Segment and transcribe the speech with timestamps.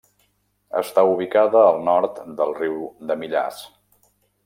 [0.81, 3.65] Està ubicada al nord del riu de Millars.